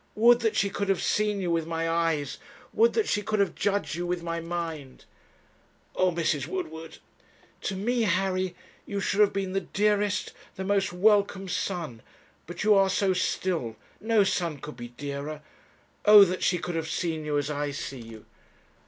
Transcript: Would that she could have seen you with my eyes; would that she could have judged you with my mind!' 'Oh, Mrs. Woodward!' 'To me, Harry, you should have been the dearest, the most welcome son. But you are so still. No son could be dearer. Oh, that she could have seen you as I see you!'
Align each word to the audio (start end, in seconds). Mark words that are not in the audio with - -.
Would 0.15 0.39
that 0.39 0.55
she 0.55 0.71
could 0.71 0.89
have 0.89 1.03
seen 1.03 1.41
you 1.41 1.51
with 1.51 1.67
my 1.67 1.87
eyes; 1.87 2.39
would 2.73 2.93
that 2.93 3.07
she 3.07 3.21
could 3.21 3.39
have 3.39 3.53
judged 3.53 3.93
you 3.93 4.07
with 4.07 4.23
my 4.23 4.39
mind!' 4.39 5.05
'Oh, 5.95 6.11
Mrs. 6.11 6.47
Woodward!' 6.47 6.97
'To 7.61 7.75
me, 7.75 8.01
Harry, 8.01 8.55
you 8.87 8.99
should 8.99 9.19
have 9.19 9.31
been 9.31 9.53
the 9.53 9.61
dearest, 9.61 10.33
the 10.55 10.63
most 10.63 10.91
welcome 10.91 11.47
son. 11.47 12.01
But 12.47 12.63
you 12.63 12.73
are 12.73 12.89
so 12.89 13.13
still. 13.13 13.75
No 13.99 14.23
son 14.23 14.57
could 14.57 14.75
be 14.75 14.87
dearer. 14.87 15.43
Oh, 16.03 16.23
that 16.23 16.41
she 16.41 16.57
could 16.57 16.73
have 16.73 16.89
seen 16.89 17.23
you 17.23 17.37
as 17.37 17.51
I 17.51 17.69
see 17.69 18.01
you!' 18.01 18.25